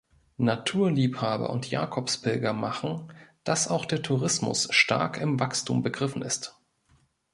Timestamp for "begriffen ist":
5.83-6.57